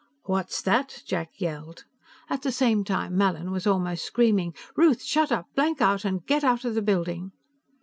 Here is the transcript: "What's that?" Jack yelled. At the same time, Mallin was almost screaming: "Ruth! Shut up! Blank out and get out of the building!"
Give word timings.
"What's 0.23 0.63
that?" 0.63 1.03
Jack 1.05 1.39
yelled. 1.39 1.85
At 2.27 2.41
the 2.41 2.51
same 2.51 2.83
time, 2.83 3.15
Mallin 3.15 3.51
was 3.51 3.67
almost 3.67 4.03
screaming: 4.03 4.55
"Ruth! 4.75 5.03
Shut 5.03 5.31
up! 5.31 5.45
Blank 5.53 5.79
out 5.79 6.05
and 6.05 6.25
get 6.25 6.43
out 6.43 6.65
of 6.65 6.73
the 6.73 6.81
building!" 6.81 7.33